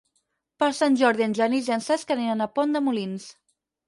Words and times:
Per 0.61 0.69
Sant 0.77 0.95
Jordi 1.01 1.25
en 1.25 1.35
Genís 1.39 1.69
i 1.71 1.73
en 1.75 1.83
Cesc 1.87 2.13
aniran 2.15 2.41
a 2.47 2.47
Pont 2.57 2.73
de 2.77 2.81
Molins. 2.87 3.29